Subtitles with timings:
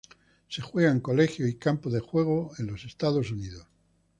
[0.49, 3.67] Se juega en colegios y campos de juegos en los Estados Unidos.